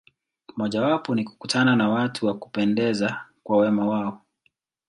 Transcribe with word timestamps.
Mojawapo 0.55 1.15
ni 1.15 1.23
kukutana 1.23 1.75
na 1.75 1.89
watu 1.89 2.25
wa 2.27 2.33
kupendeza 2.37 3.25
kwa 3.43 3.57
wema 3.57 3.87
wao. 3.87 4.21